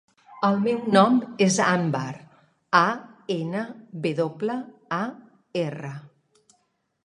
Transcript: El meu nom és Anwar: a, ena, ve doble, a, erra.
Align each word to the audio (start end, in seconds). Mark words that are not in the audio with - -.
El 0.47 0.55
meu 0.61 0.77
nom 0.95 1.19
és 1.47 1.57
Anwar: 1.65 2.07
a, 2.81 2.83
ena, 3.37 3.61
ve 4.07 4.15
doble, 4.23 4.59
a, 5.01 5.03
erra. 5.69 5.97